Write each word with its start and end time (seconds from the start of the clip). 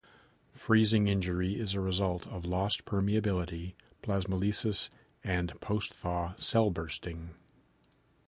Freezing 0.55 1.07
injury 1.07 1.59
is 1.59 1.75
a 1.75 1.79
result 1.79 2.25
of 2.25 2.43
lost 2.43 2.85
permeability, 2.85 3.75
plasmolysis, 4.01 4.89
and 5.23 5.53
post-thaw 5.61 6.33
cell 6.39 6.71
bursting. 6.71 7.35